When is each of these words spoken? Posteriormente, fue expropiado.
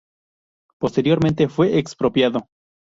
Posteriormente, 0.79 1.47
fue 1.47 1.77
expropiado. 1.77 2.47